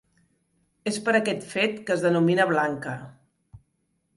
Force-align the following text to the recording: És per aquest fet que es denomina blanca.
És 0.91 0.95
per 1.09 1.13
aquest 1.19 1.45
fet 1.51 1.77
que 1.89 1.95
es 1.99 2.07
denomina 2.07 2.49
blanca. 2.53 2.95